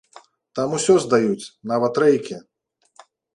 Там 0.59 0.71
усё 0.77 0.95
здаюць, 1.03 1.51
нават 1.73 2.01
рэйкі. 2.05 2.39